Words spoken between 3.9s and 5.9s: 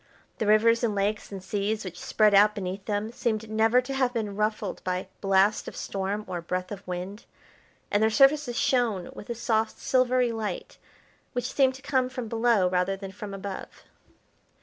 have been ruffled by blast of